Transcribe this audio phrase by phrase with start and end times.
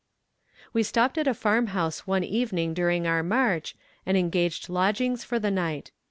[0.73, 5.37] We stopped at a farm house one evening during our march, and engaged lodgings for
[5.37, 5.91] the night.